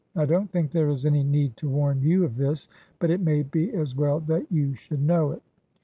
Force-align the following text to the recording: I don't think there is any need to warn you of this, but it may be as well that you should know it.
I 0.15 0.25
don't 0.25 0.49
think 0.49 0.71
there 0.71 0.89
is 0.89 1.05
any 1.05 1.21
need 1.23 1.55
to 1.57 1.69
warn 1.69 2.01
you 2.01 2.23
of 2.25 2.35
this, 2.37 2.67
but 2.97 3.11
it 3.11 3.21
may 3.21 3.43
be 3.43 3.71
as 3.75 3.95
well 3.95 4.19
that 4.21 4.51
you 4.51 4.73
should 4.73 5.03
know 5.03 5.29
it. 5.29 5.43